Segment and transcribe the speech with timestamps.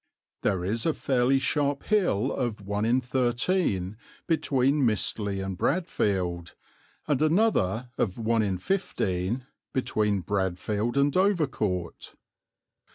[0.41, 6.55] There is a fairly sharp hill of 1 in 13 between Mistley and Bradfield,
[7.07, 12.15] and another of 1 in 15 between Bradfield and Dovercourt.